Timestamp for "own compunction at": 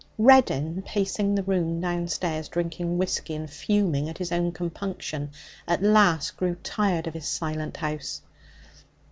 4.31-5.83